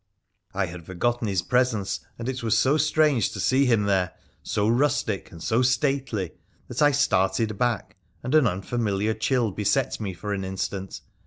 [0.55, 3.39] I rilRA THE PIICENICIAN 33* had forgotten his presence, and it was so strange to
[3.39, 6.31] see him there, so rustic and so stately,
[6.69, 11.01] that I started back, and an unfamiliar chill beset me for an instant.